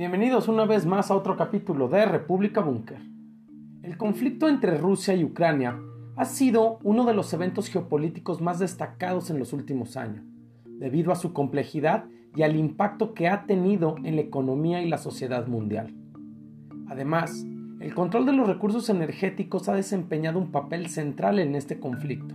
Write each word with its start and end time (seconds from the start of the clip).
Bienvenidos 0.00 0.48
una 0.48 0.64
vez 0.64 0.86
más 0.86 1.10
a 1.10 1.14
otro 1.14 1.36
capítulo 1.36 1.86
de 1.86 2.06
República 2.06 2.62
Búnker. 2.62 3.02
El 3.82 3.98
conflicto 3.98 4.48
entre 4.48 4.78
Rusia 4.78 5.14
y 5.14 5.24
Ucrania 5.24 5.78
ha 6.16 6.24
sido 6.24 6.78
uno 6.84 7.04
de 7.04 7.12
los 7.12 7.34
eventos 7.34 7.68
geopolíticos 7.68 8.40
más 8.40 8.58
destacados 8.58 9.28
en 9.28 9.38
los 9.38 9.52
últimos 9.52 9.98
años, 9.98 10.24
debido 10.64 11.12
a 11.12 11.16
su 11.16 11.34
complejidad 11.34 12.06
y 12.34 12.40
al 12.44 12.56
impacto 12.56 13.12
que 13.12 13.28
ha 13.28 13.44
tenido 13.44 13.96
en 14.02 14.16
la 14.16 14.22
economía 14.22 14.80
y 14.80 14.88
la 14.88 14.96
sociedad 14.96 15.46
mundial. 15.48 15.94
Además, 16.88 17.44
el 17.80 17.94
control 17.94 18.24
de 18.24 18.32
los 18.32 18.48
recursos 18.48 18.88
energéticos 18.88 19.68
ha 19.68 19.74
desempeñado 19.74 20.38
un 20.38 20.50
papel 20.50 20.88
central 20.88 21.38
en 21.38 21.54
este 21.54 21.78
conflicto, 21.78 22.34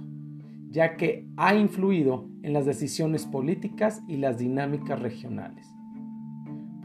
ya 0.70 0.98
que 0.98 1.28
ha 1.36 1.56
influido 1.56 2.28
en 2.44 2.54
las 2.54 2.68
decisiones 2.68 3.26
políticas 3.26 4.04
y 4.08 4.18
las 4.18 4.38
dinámicas 4.38 5.00
regionales. 5.00 5.75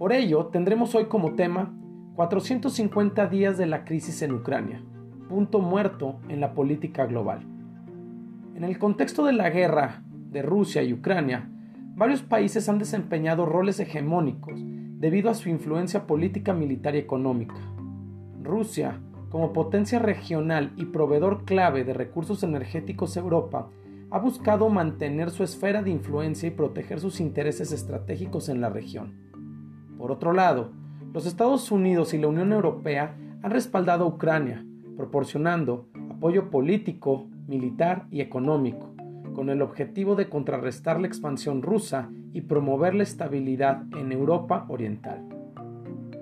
Por 0.01 0.15
ello, 0.15 0.47
tendremos 0.47 0.95
hoy 0.95 1.09
como 1.09 1.35
tema 1.35 1.75
450 2.15 3.27
días 3.27 3.59
de 3.59 3.67
la 3.67 3.85
crisis 3.85 4.23
en 4.23 4.33
Ucrania, 4.33 4.83
punto 5.29 5.59
muerto 5.59 6.21
en 6.31 6.41
la 6.41 6.55
política 6.55 7.05
global. 7.05 7.41
En 8.55 8.65
el 8.65 8.79
contexto 8.79 9.27
de 9.27 9.35
la 9.35 9.51
guerra 9.51 10.03
de 10.31 10.41
Rusia 10.41 10.83
y 10.83 10.95
Ucrania, 10.95 11.51
varios 11.97 12.23
países 12.23 12.67
han 12.71 12.79
desempeñado 12.79 13.45
roles 13.45 13.79
hegemónicos 13.79 14.59
debido 14.65 15.29
a 15.29 15.35
su 15.35 15.51
influencia 15.51 16.07
política, 16.07 16.55
militar 16.55 16.95
y 16.95 17.01
económica. 17.01 17.57
Rusia, 18.43 19.03
como 19.29 19.53
potencia 19.53 19.99
regional 19.99 20.73
y 20.77 20.87
proveedor 20.87 21.45
clave 21.45 21.85
de 21.85 21.93
recursos 21.93 22.43
energéticos 22.43 23.19
Europa, 23.19 23.69
ha 24.11 24.19
buscado 24.19 24.71
mantener 24.71 25.29
su 25.31 25.45
esfera 25.45 25.83
de 25.83 25.91
influencia 25.91 26.47
y 26.47 26.53
proteger 26.53 27.01
sus 27.01 27.21
intereses 27.21 27.71
estratégicos 27.71 28.49
en 28.49 28.63
la 28.63 28.71
región. 28.71 29.30
Por 30.01 30.13
otro 30.13 30.33
lado, 30.33 30.71
los 31.13 31.27
Estados 31.27 31.71
Unidos 31.71 32.15
y 32.15 32.19
la 32.19 32.29
Unión 32.29 32.55
Europea 32.55 33.15
han 33.43 33.51
respaldado 33.51 34.05
a 34.05 34.09
Ucrania, 34.09 34.65
proporcionando 34.97 35.89
apoyo 36.09 36.49
político, 36.49 37.29
militar 37.47 38.07
y 38.11 38.23
económico, 38.23 38.95
con 39.35 39.51
el 39.51 39.61
objetivo 39.61 40.17
de 40.17 40.31
contrarrestar 40.31 40.99
la 40.99 41.07
expansión 41.07 41.61
rusa 41.61 42.09
y 42.33 42.41
promover 42.41 42.95
la 42.95 43.03
estabilidad 43.03 43.83
en 43.95 44.11
Europa 44.11 44.65
Oriental. 44.71 45.23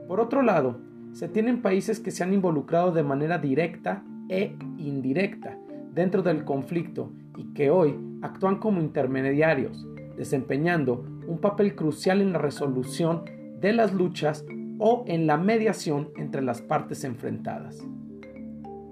Por 0.08 0.18
otro 0.18 0.42
lado, 0.42 0.80
se 1.12 1.28
tienen 1.28 1.62
países 1.62 2.00
que 2.00 2.10
se 2.10 2.24
han 2.24 2.34
involucrado 2.34 2.90
de 2.90 3.04
manera 3.04 3.38
directa 3.38 4.02
e 4.28 4.56
indirecta 4.76 5.56
dentro 5.94 6.24
del 6.24 6.44
conflicto 6.44 7.12
y 7.36 7.54
que 7.54 7.70
hoy 7.70 7.96
actúan 8.22 8.56
como 8.56 8.80
intermediarios, 8.80 9.86
desempeñando 10.16 11.04
un 11.28 11.38
papel 11.38 11.76
crucial 11.76 12.20
en 12.20 12.32
la 12.32 12.40
resolución 12.40 13.37
de 13.60 13.72
las 13.72 13.92
luchas 13.92 14.44
o 14.78 15.04
en 15.06 15.26
la 15.26 15.36
mediación 15.36 16.10
entre 16.16 16.42
las 16.42 16.62
partes 16.62 17.04
enfrentadas. 17.04 17.84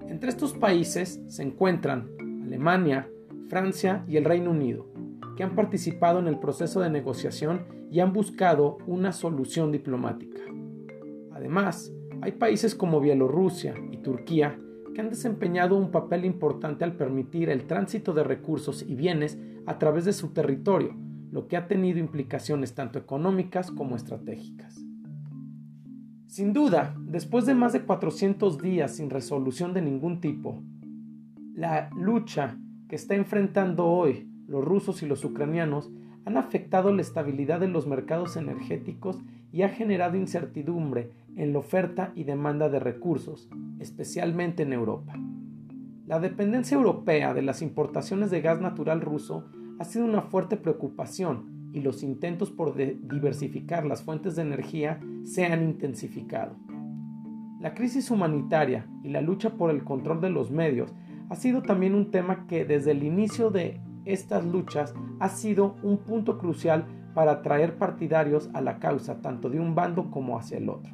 Entre 0.07 0.29
estos 0.29 0.53
países 0.53 1.21
se 1.27 1.43
encuentran 1.43 2.09
Alemania, 2.43 3.09
Francia 3.49 4.03
y 4.07 4.17
el 4.17 4.25
Reino 4.25 4.51
Unido, 4.51 4.87
que 5.35 5.43
han 5.43 5.55
participado 5.55 6.19
en 6.19 6.27
el 6.27 6.39
proceso 6.39 6.81
de 6.81 6.89
negociación 6.89 7.65
y 7.91 7.99
han 7.99 8.13
buscado 8.13 8.77
una 8.87 9.13
solución 9.13 9.71
diplomática. 9.71 10.41
Además, 11.33 11.93
hay 12.21 12.33
países 12.33 12.75
como 12.75 12.99
Bielorrusia 12.99 13.75
y 13.91 13.97
Turquía 13.97 14.59
que 14.93 15.01
han 15.01 15.09
desempeñado 15.09 15.75
un 15.75 15.91
papel 15.91 16.25
importante 16.25 16.83
al 16.83 16.93
permitir 16.93 17.49
el 17.49 17.67
tránsito 17.67 18.13
de 18.13 18.23
recursos 18.23 18.81
y 18.81 18.95
bienes 18.95 19.37
a 19.67 19.77
través 19.77 20.05
de 20.05 20.13
su 20.13 20.29
territorio, 20.29 20.95
lo 21.31 21.47
que 21.47 21.57
ha 21.57 21.67
tenido 21.67 21.99
implicaciones 21.99 22.75
tanto 22.75 22.99
económicas 22.99 23.71
como 23.71 23.95
estratégicas. 23.95 24.83
Sin 26.27 26.53
duda, 26.53 26.95
después 26.99 27.45
de 27.45 27.55
más 27.55 27.73
de 27.73 27.81
400 27.81 28.59
días 28.59 28.95
sin 28.95 29.09
resolución 29.09 29.73
de 29.73 29.81
ningún 29.81 30.21
tipo, 30.21 30.61
la 31.53 31.89
lucha 31.95 32.57
que 32.87 32.95
está 32.95 33.15
enfrentando 33.15 33.85
hoy 33.85 34.29
los 34.47 34.63
rusos 34.63 35.03
y 35.03 35.05
los 35.05 35.25
ucranianos 35.25 35.91
han 36.25 36.37
afectado 36.37 36.93
la 36.93 37.01
estabilidad 37.01 37.59
de 37.59 37.69
los 37.69 37.87
mercados 37.87 38.35
energéticos 38.35 39.19
y 39.51 39.61
ha 39.61 39.69
generado 39.69 40.17
incertidumbre 40.17 41.11
en 41.35 41.53
la 41.53 41.59
oferta 41.59 42.11
y 42.15 42.25
demanda 42.25 42.69
de 42.69 42.79
recursos, 42.79 43.49
especialmente 43.79 44.63
en 44.63 44.73
Europa. 44.73 45.13
La 46.05 46.19
dependencia 46.19 46.75
europea 46.75 47.33
de 47.33 47.41
las 47.41 47.61
importaciones 47.61 48.29
de 48.29 48.41
gas 48.41 48.61
natural 48.61 49.01
ruso 49.01 49.49
ha 49.79 49.83
sido 49.85 50.05
una 50.05 50.21
fuerte 50.21 50.57
preocupación 50.57 51.69
y 51.73 51.81
los 51.81 52.03
intentos 52.03 52.49
por 52.49 52.75
diversificar 52.75 53.85
las 53.85 54.03
fuentes 54.03 54.35
de 54.35 54.41
energía 54.41 54.99
se 55.23 55.45
han 55.45 55.63
intensificado. 55.63 56.55
La 57.59 57.73
crisis 57.73 58.11
humanitaria 58.11 58.87
y 59.03 59.09
la 59.09 59.21
lucha 59.21 59.51
por 59.51 59.69
el 59.71 59.83
control 59.83 60.21
de 60.21 60.29
los 60.29 60.51
medios 60.51 60.93
ha 61.29 61.35
sido 61.35 61.61
también 61.61 61.95
un 61.95 62.11
tema 62.11 62.47
que 62.47 62.65
desde 62.65 62.91
el 62.91 63.03
inicio 63.03 63.49
de 63.49 63.79
estas 64.05 64.45
luchas 64.45 64.93
ha 65.19 65.29
sido 65.29 65.75
un 65.83 65.97
punto 65.97 66.37
crucial 66.37 66.85
para 67.13 67.31
atraer 67.31 67.77
partidarios 67.77 68.49
a 68.53 68.61
la 68.61 68.79
causa 68.79 69.21
tanto 69.21 69.49
de 69.49 69.59
un 69.59 69.75
bando 69.75 70.11
como 70.11 70.37
hacia 70.37 70.57
el 70.57 70.69
otro. 70.69 70.93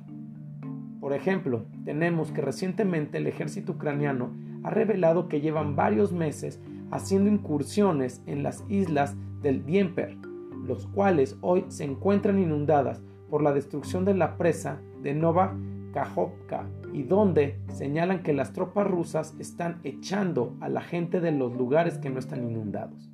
Por 1.00 1.14
ejemplo, 1.14 1.66
tenemos 1.84 2.32
que 2.32 2.42
recientemente 2.42 3.18
el 3.18 3.28
ejército 3.28 3.74
ucraniano 3.74 4.34
ha 4.64 4.70
revelado 4.70 5.28
que 5.28 5.42
llevan 5.42 5.76
varios 5.76 6.14
meses 6.14 6.62
haciendo 6.94 7.30
incursiones 7.30 8.22
en 8.28 8.44
las 8.44 8.64
islas 8.70 9.18
del 9.42 9.66
Dnieper, 9.66 10.16
los 10.64 10.86
cuales 10.88 11.38
hoy 11.42 11.66
se 11.68 11.84
encuentran 11.84 12.38
inundadas 12.38 13.02
por 13.30 13.42
la 13.42 13.52
destrucción 13.52 14.06
de 14.06 14.14
la 14.14 14.38
presa 14.38 14.80
de 15.02 15.16
Nova 15.16 15.58
Kajovka 15.92 16.70
y 16.94 17.02
donde 17.02 17.60
señalan 17.74 18.22
que 18.22 18.34
las 18.34 18.54
tropas 18.54 18.88
rusas 18.88 19.36
están 19.40 19.80
echando 19.84 20.56
a 20.62 20.70
la 20.70 20.82
gente 20.82 21.20
de 21.20 21.32
los 21.32 21.56
lugares 21.56 21.98
que 21.98 22.12
no 22.12 22.20
están 22.20 22.48
inundados. 22.48 23.12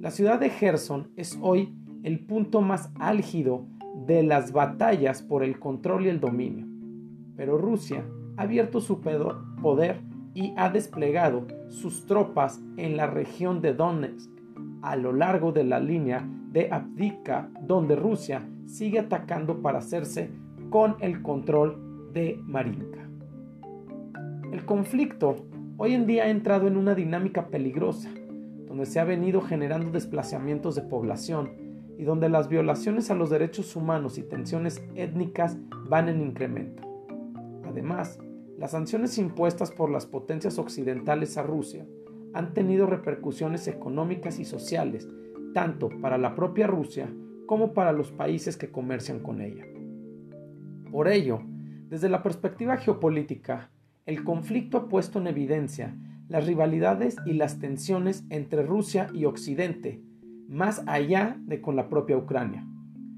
La 0.00 0.12
ciudad 0.12 0.38
de 0.38 0.50
Gerson 0.50 1.10
es 1.16 1.36
hoy 1.42 1.74
el 2.04 2.20
punto 2.20 2.60
más 2.60 2.92
álgido 3.00 3.66
de 4.06 4.22
las 4.22 4.52
batallas 4.52 5.22
por 5.22 5.42
el 5.42 5.58
control 5.58 6.06
y 6.06 6.10
el 6.10 6.20
dominio, 6.20 6.66
pero 7.36 7.58
Rusia 7.58 8.04
ha 8.36 8.42
abierto 8.42 8.80
su 8.80 9.00
poder 9.00 10.05
y 10.36 10.52
ha 10.58 10.68
desplegado 10.68 11.46
sus 11.70 12.04
tropas 12.04 12.60
en 12.76 12.98
la 12.98 13.06
región 13.06 13.62
de 13.62 13.72
Donetsk 13.72 14.30
a 14.82 14.94
lo 14.94 15.14
largo 15.14 15.50
de 15.50 15.64
la 15.64 15.80
línea 15.80 16.28
de 16.52 16.68
Abdika, 16.70 17.48
donde 17.62 17.96
Rusia 17.96 18.46
sigue 18.66 18.98
atacando 18.98 19.62
para 19.62 19.78
hacerse 19.78 20.30
con 20.68 20.96
el 21.00 21.22
control 21.22 22.12
de 22.12 22.38
Marinka. 22.44 23.08
El 24.52 24.66
conflicto 24.66 25.36
hoy 25.78 25.94
en 25.94 26.06
día 26.06 26.24
ha 26.24 26.28
entrado 26.28 26.68
en 26.68 26.76
una 26.76 26.94
dinámica 26.94 27.46
peligrosa, 27.46 28.10
donde 28.66 28.84
se 28.84 29.00
ha 29.00 29.04
venido 29.04 29.40
generando 29.40 29.90
desplazamientos 29.90 30.74
de 30.74 30.82
población 30.82 31.52
y 31.96 32.04
donde 32.04 32.28
las 32.28 32.50
violaciones 32.50 33.10
a 33.10 33.14
los 33.14 33.30
derechos 33.30 33.74
humanos 33.74 34.18
y 34.18 34.22
tensiones 34.22 34.84
étnicas 34.96 35.56
van 35.88 36.10
en 36.10 36.20
incremento. 36.20 36.82
Además, 37.66 38.18
las 38.58 38.70
sanciones 38.70 39.18
impuestas 39.18 39.70
por 39.70 39.90
las 39.90 40.06
potencias 40.06 40.58
occidentales 40.58 41.36
a 41.36 41.42
Rusia 41.42 41.86
han 42.32 42.54
tenido 42.54 42.86
repercusiones 42.86 43.68
económicas 43.68 44.38
y 44.38 44.44
sociales, 44.44 45.08
tanto 45.54 45.88
para 46.00 46.18
la 46.18 46.34
propia 46.34 46.66
Rusia 46.66 47.12
como 47.46 47.72
para 47.72 47.92
los 47.92 48.12
países 48.12 48.56
que 48.56 48.70
comercian 48.70 49.20
con 49.20 49.40
ella. 49.40 49.64
Por 50.90 51.08
ello, 51.08 51.40
desde 51.88 52.08
la 52.08 52.22
perspectiva 52.22 52.76
geopolítica, 52.76 53.70
el 54.06 54.24
conflicto 54.24 54.78
ha 54.78 54.88
puesto 54.88 55.18
en 55.18 55.26
evidencia 55.26 55.96
las 56.28 56.46
rivalidades 56.46 57.16
y 57.26 57.34
las 57.34 57.58
tensiones 57.58 58.24
entre 58.30 58.62
Rusia 58.62 59.08
y 59.12 59.26
Occidente, 59.26 60.02
más 60.48 60.82
allá 60.86 61.36
de 61.40 61.60
con 61.60 61.76
la 61.76 61.88
propia 61.88 62.16
Ucrania 62.16 62.66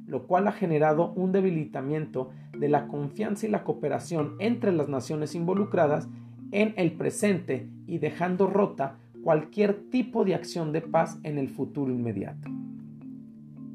lo 0.08 0.26
cual 0.26 0.48
ha 0.48 0.52
generado 0.52 1.12
un 1.12 1.32
debilitamiento 1.32 2.30
de 2.58 2.68
la 2.68 2.88
confianza 2.88 3.46
y 3.46 3.50
la 3.50 3.62
cooperación 3.62 4.34
entre 4.38 4.72
las 4.72 4.88
naciones 4.88 5.34
involucradas 5.34 6.08
en 6.50 6.72
el 6.76 6.92
presente 6.92 7.68
y 7.86 7.98
dejando 7.98 8.46
rota 8.46 8.96
cualquier 9.22 9.74
tipo 9.90 10.24
de 10.24 10.34
acción 10.34 10.72
de 10.72 10.80
paz 10.80 11.18
en 11.24 11.36
el 11.36 11.50
futuro 11.50 11.92
inmediato. 11.92 12.48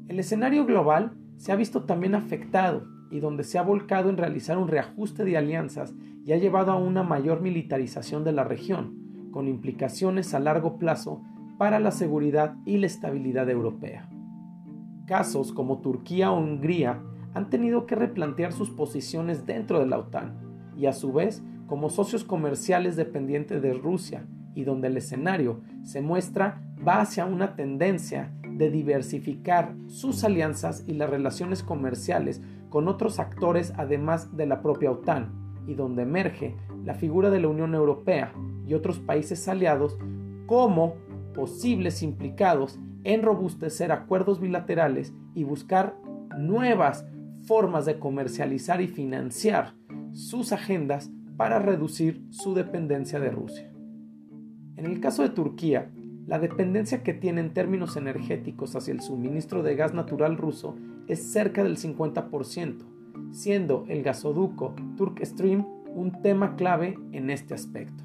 El 0.08 0.18
escenario 0.18 0.66
global 0.66 1.12
se 1.36 1.52
ha 1.52 1.56
visto 1.56 1.84
también 1.84 2.16
afectado 2.16 2.84
y 3.10 3.20
donde 3.20 3.44
se 3.44 3.58
ha 3.58 3.62
volcado 3.62 4.10
en 4.10 4.16
realizar 4.16 4.58
un 4.58 4.66
reajuste 4.66 5.24
de 5.24 5.36
alianzas 5.36 5.94
y 6.26 6.32
ha 6.32 6.36
llevado 6.36 6.72
a 6.72 6.76
una 6.76 7.04
mayor 7.04 7.42
militarización 7.42 8.24
de 8.24 8.32
la 8.32 8.42
región, 8.42 9.30
con 9.30 9.46
implicaciones 9.46 10.34
a 10.34 10.40
largo 10.40 10.78
plazo 10.78 11.22
para 11.58 11.78
la 11.78 11.92
seguridad 11.92 12.56
y 12.64 12.78
la 12.78 12.86
estabilidad 12.86 13.48
europea. 13.48 14.08
Casos 15.06 15.52
como 15.52 15.80
Turquía 15.80 16.30
o 16.30 16.38
Hungría 16.38 17.02
han 17.34 17.50
tenido 17.50 17.86
que 17.86 17.94
replantear 17.94 18.52
sus 18.52 18.70
posiciones 18.70 19.46
dentro 19.46 19.80
de 19.80 19.86
la 19.86 19.98
OTAN 19.98 20.72
y 20.76 20.86
a 20.86 20.92
su 20.92 21.12
vez 21.12 21.42
como 21.66 21.90
socios 21.90 22.24
comerciales 22.24 22.96
dependientes 22.96 23.60
de 23.62 23.74
Rusia 23.74 24.26
y 24.54 24.64
donde 24.64 24.88
el 24.88 24.96
escenario 24.96 25.60
se 25.82 26.00
muestra 26.00 26.62
va 26.86 27.00
hacia 27.00 27.24
una 27.24 27.56
tendencia 27.56 28.32
de 28.48 28.70
diversificar 28.70 29.74
sus 29.88 30.22
alianzas 30.24 30.84
y 30.86 30.94
las 30.94 31.10
relaciones 31.10 31.62
comerciales 31.62 32.40
con 32.70 32.88
otros 32.88 33.18
actores 33.18 33.72
además 33.76 34.36
de 34.36 34.46
la 34.46 34.62
propia 34.62 34.90
OTAN, 34.90 35.44
y 35.66 35.74
donde 35.74 36.02
emerge 36.02 36.56
la 36.84 36.94
figura 36.94 37.30
de 37.30 37.40
la 37.40 37.48
Unión 37.48 37.74
Europea 37.74 38.32
y 38.66 38.74
otros 38.74 38.98
países 38.98 39.48
aliados 39.48 39.98
como 40.46 40.94
posibles 41.34 42.02
implicados 42.02 42.78
en 43.04 43.22
robustecer 43.22 43.92
acuerdos 43.92 44.40
bilaterales 44.40 45.14
y 45.34 45.44
buscar 45.44 45.96
nuevas 46.38 47.06
formas 47.46 47.84
de 47.86 47.98
comercializar 47.98 48.80
y 48.80 48.88
financiar 48.88 49.74
sus 50.12 50.52
agendas 50.52 51.10
para 51.36 51.58
reducir 51.58 52.24
su 52.30 52.54
dependencia 52.54 53.20
de 53.20 53.30
Rusia. 53.30 53.70
En 54.76 54.86
el 54.86 55.00
caso 55.00 55.22
de 55.22 55.30
Turquía, 55.30 55.90
la 56.26 56.38
dependencia 56.38 57.02
que 57.02 57.12
tiene 57.12 57.42
en 57.42 57.52
términos 57.52 57.96
energéticos 57.96 58.74
hacia 58.74 58.92
el 58.92 59.02
suministro 59.02 59.62
de 59.62 59.76
gas 59.76 59.92
natural 59.92 60.36
ruso 60.36 60.76
es 61.06 61.22
cerca 61.22 61.62
del 61.62 61.76
50%, 61.76 62.82
siendo 63.30 63.84
el 63.88 64.02
gasoducto 64.02 64.74
Turk 64.96 65.22
Stream 65.22 65.66
un 65.94 66.22
tema 66.22 66.56
clave 66.56 66.98
en 67.12 67.30
este 67.30 67.54
aspecto. 67.54 68.04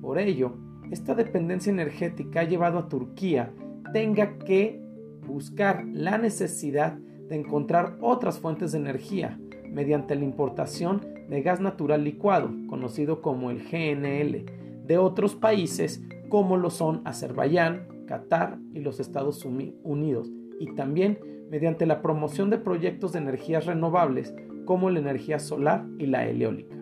Por 0.00 0.18
ello, 0.18 0.56
esta 0.90 1.14
dependencia 1.14 1.70
energética 1.70 2.40
ha 2.40 2.44
llevado 2.44 2.78
a 2.78 2.88
Turquía 2.88 3.52
tenga 3.96 4.36
que 4.36 4.78
buscar 5.26 5.86
la 5.90 6.18
necesidad 6.18 6.92
de 6.92 7.36
encontrar 7.36 7.96
otras 8.02 8.38
fuentes 8.38 8.72
de 8.72 8.78
energía 8.78 9.40
mediante 9.70 10.14
la 10.14 10.24
importación 10.24 11.00
de 11.30 11.40
gas 11.40 11.60
natural 11.60 12.04
licuado, 12.04 12.50
conocido 12.68 13.22
como 13.22 13.50
el 13.50 13.62
GNL, 13.62 14.44
de 14.86 14.98
otros 14.98 15.34
países 15.34 16.04
como 16.28 16.58
lo 16.58 16.68
son 16.68 17.00
Azerbaiyán, 17.06 18.04
Qatar 18.06 18.58
y 18.74 18.80
los 18.80 19.00
Estados 19.00 19.46
Unidos, 19.46 20.30
y 20.60 20.74
también 20.74 21.18
mediante 21.50 21.86
la 21.86 22.02
promoción 22.02 22.50
de 22.50 22.58
proyectos 22.58 23.14
de 23.14 23.20
energías 23.20 23.64
renovables 23.64 24.34
como 24.66 24.90
la 24.90 24.98
energía 24.98 25.38
solar 25.38 25.86
y 25.98 26.04
la 26.04 26.28
eólica. 26.28 26.76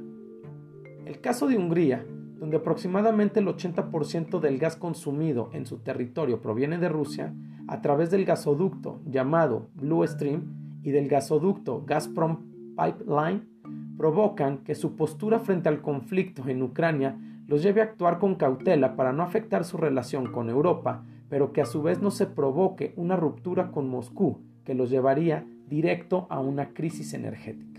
El 1.07 1.21
caso 1.21 1.47
de 1.47 1.59
Hungría, 1.59 2.05
donde 2.39 2.57
aproximadamente 2.59 3.41
el 3.41 3.47
80% 3.47 4.41
del 4.41 4.59
gas 4.59 4.77
consumido 4.77 5.51
en 5.53 5.67
su 5.67 5.79
territorio 5.79 6.41
proviene 6.41 6.79
de 6.79 6.89
Rusia, 6.89 7.35
a 7.67 7.81
través 7.81 8.11
del 8.11 8.25
gasoducto 8.25 9.01
llamado 9.07 9.69
Blue 9.75 10.07
Stream 10.07 10.81
y 10.83 10.91
del 10.91 11.09
gasoducto 11.09 11.85
Gazprom 11.87 12.75
Pipeline, 12.77 13.49
provocan 13.97 14.59
que 14.59 14.75
su 14.75 14.97
postura 14.97 15.39
frente 15.39 15.69
al 15.69 15.81
conflicto 15.81 16.47
en 16.49 16.63
Ucrania 16.63 17.17
los 17.47 17.63
lleve 17.63 17.81
a 17.81 17.85
actuar 17.85 18.19
con 18.19 18.35
cautela 18.35 18.97
para 18.97 19.13
no 19.13 19.23
afectar 19.23 19.65
su 19.65 19.77
relación 19.77 20.33
con 20.33 20.51
Europa, 20.51 21.05
pero 21.29 21.53
que 21.53 21.61
a 21.61 21.67
su 21.67 21.83
vez 21.83 22.01
no 22.01 22.11
se 22.11 22.27
provoque 22.27 22.93
una 22.97 23.17
ruptura 23.17 23.71
con 23.71 23.89
Moscú 23.89 24.41
que 24.65 24.75
los 24.75 24.91
llevaría 24.91 25.47
directo 25.69 26.27
a 26.31 26.41
una 26.41 26.71
crisis 26.71 27.15
energética. 27.15 27.74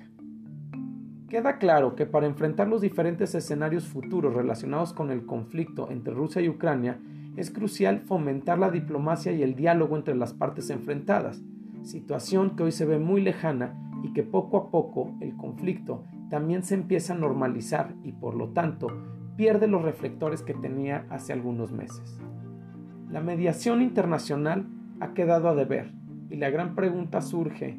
Queda 1.36 1.58
claro 1.58 1.98
que 1.98 2.06
para 2.06 2.28
enfrentar 2.28 2.70
los 2.70 2.80
diferentes 2.80 3.36
escenarios 3.36 3.86
futuros 3.86 4.34
relacionados 4.34 4.94
con 4.94 5.12
el 5.12 5.26
conflicto 5.26 5.92
entre 5.92 6.14
Rusia 6.14 6.42
y 6.42 6.48
Ucrania, 6.48 6.98
es 7.36 7.52
crucial 7.52 8.00
fomentar 8.00 8.58
la 8.58 8.72
diplomacia 8.72 9.34
y 9.34 9.44
el 9.44 9.54
diálogo 9.54 9.98
entre 9.98 10.16
las 10.16 10.34
partes 10.34 10.70
enfrentadas, 10.70 11.44
situación 11.84 12.56
que 12.56 12.64
hoy 12.64 12.72
se 12.72 12.86
ve 12.86 13.00
muy 13.00 13.20
lejana 13.20 13.78
y 14.02 14.14
que 14.14 14.24
poco 14.24 14.56
a 14.56 14.72
poco 14.72 15.14
el 15.20 15.36
conflicto 15.36 16.06
también 16.30 16.64
se 16.64 16.76
empieza 16.76 17.12
a 17.12 17.18
normalizar 17.18 17.94
y 18.02 18.14
por 18.14 18.34
lo 18.36 18.54
tanto 18.54 18.88
pierde 19.36 19.68
los 19.68 19.82
reflectores 19.82 20.42
que 20.42 20.54
tenía 20.54 21.06
hace 21.10 21.34
algunos 21.34 21.74
meses. 21.74 22.18
La 23.10 23.20
mediación 23.20 23.82
internacional 23.82 24.70
ha 25.02 25.14
quedado 25.14 25.50
a 25.50 25.56
deber 25.56 25.92
y 26.30 26.38
la 26.38 26.50
gran 26.50 26.76
pregunta 26.76 27.20
surge 27.20 27.78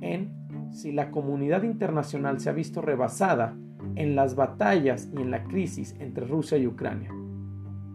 en 0.00 0.32
si 0.70 0.92
la 0.92 1.10
comunidad 1.10 1.62
internacional 1.62 2.40
se 2.40 2.50
ha 2.50 2.52
visto 2.52 2.80
rebasada 2.80 3.56
en 3.94 4.16
las 4.16 4.34
batallas 4.34 5.10
y 5.16 5.22
en 5.22 5.30
la 5.30 5.44
crisis 5.44 5.94
entre 5.98 6.26
Rusia 6.26 6.58
y 6.58 6.66
Ucrania. 6.66 7.10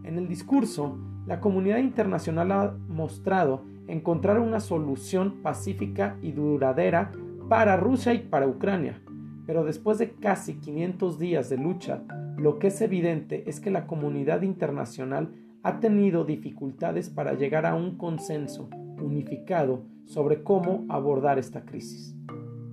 En 0.04 0.18
el 0.18 0.28
discurso, 0.28 0.98
la 1.26 1.40
comunidad 1.40 1.78
internacional 1.78 2.52
ha 2.52 2.74
mostrado 2.88 3.64
encontrar 3.86 4.38
una 4.40 4.60
solución 4.60 5.42
pacífica 5.42 6.16
y 6.22 6.32
duradera 6.32 7.12
para 7.48 7.76
Rusia 7.76 8.14
y 8.14 8.18
para 8.20 8.48
Ucrania, 8.48 9.00
pero 9.46 9.64
después 9.64 9.98
de 9.98 10.12
casi 10.12 10.54
500 10.54 11.18
días 11.18 11.48
de 11.50 11.58
lucha, 11.58 12.02
lo 12.36 12.58
que 12.58 12.68
es 12.68 12.80
evidente 12.80 13.48
es 13.48 13.60
que 13.60 13.70
la 13.70 13.86
comunidad 13.86 14.42
internacional 14.42 15.32
ha 15.62 15.78
tenido 15.78 16.24
dificultades 16.24 17.10
para 17.10 17.34
llegar 17.34 17.66
a 17.66 17.74
un 17.74 17.96
consenso 17.96 18.68
unificado 19.00 19.84
sobre 20.06 20.42
cómo 20.42 20.84
abordar 20.88 21.38
esta 21.38 21.64
crisis. 21.64 22.16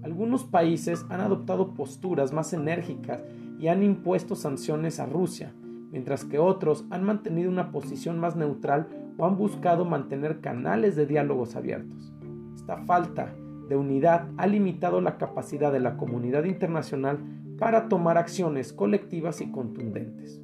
Algunos 0.10 0.44
países 0.44 1.06
han 1.10 1.22
adoptado 1.22 1.76
posturas 1.76 2.34
más 2.34 2.52
enérgicas 2.52 3.24
y 3.60 3.68
han 3.68 3.84
impuesto 3.84 4.34
sanciones 4.34 5.00
a 5.00 5.06
Rusia, 5.06 5.54
mientras 5.92 6.26
que 6.26 6.40
otros 6.40 6.84
han 6.90 7.04
mantenido 7.04 7.48
una 7.48 7.72
posición 7.72 8.18
más 8.18 8.36
neutral 8.36 8.88
o 9.20 9.28
han 9.28 9.38
buscado 9.38 9.86
mantener 9.86 10.42
canales 10.42 10.96
de 10.96 11.06
diálogos 11.06 11.56
abiertos. 11.56 12.12
Esta 12.56 12.78
falta 12.86 13.36
de 13.70 13.76
unidad 13.76 14.28
ha 14.38 14.48
limitado 14.48 15.00
la 15.00 15.20
capacidad 15.20 15.72
de 15.72 15.80
la 15.80 15.96
comunidad 15.96 16.46
internacional 16.46 17.20
para 17.60 17.88
tomar 17.88 18.18
acciones 18.18 18.74
colectivas 18.74 19.42
y 19.42 19.52
contundentes. 19.52 20.42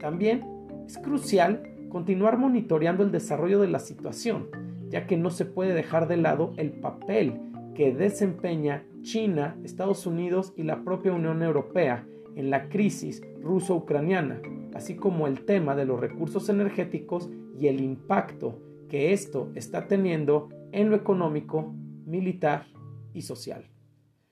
También 0.00 0.42
es 0.86 0.96
crucial 0.96 1.64
continuar 1.90 2.38
monitoreando 2.38 3.02
el 3.02 3.12
desarrollo 3.12 3.60
de 3.60 3.68
la 3.68 3.78
situación, 3.78 4.46
ya 4.88 5.06
que 5.06 5.18
no 5.18 5.28
se 5.28 5.44
puede 5.44 5.74
dejar 5.74 6.08
de 6.08 6.16
lado 6.16 6.54
el 6.56 6.72
papel 6.72 7.42
que 7.74 7.92
desempeña 7.92 8.84
China, 9.02 9.56
Estados 9.64 10.06
Unidos 10.06 10.52
y 10.56 10.62
la 10.62 10.82
propia 10.82 11.12
Unión 11.12 11.42
Europea 11.42 12.06
en 12.36 12.50
la 12.50 12.68
crisis 12.68 13.22
ruso-ucraniana, 13.40 14.40
así 14.74 14.96
como 14.96 15.26
el 15.26 15.44
tema 15.44 15.76
de 15.76 15.84
los 15.84 16.00
recursos 16.00 16.48
energéticos 16.48 17.30
y 17.58 17.68
el 17.68 17.80
impacto 17.80 18.60
que 18.88 19.12
esto 19.12 19.50
está 19.54 19.86
teniendo 19.86 20.48
en 20.72 20.90
lo 20.90 20.96
económico 20.96 21.74
militar 22.06 22.66
y 23.12 23.22
social. 23.22 23.68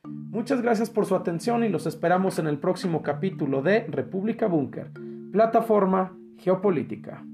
Muchas 0.04 0.62
gracias 0.62 0.90
por 0.90 1.06
su 1.06 1.14
atención 1.14 1.62
y 1.62 1.68
los 1.68 1.86
esperamos 1.86 2.38
en 2.38 2.46
el 2.46 2.58
próximo 2.58 3.02
capítulo 3.02 3.62
de 3.62 3.86
República 3.86 4.46
Búnker, 4.46 4.90
plataforma 5.30 6.16
geopolítica. 6.38 7.24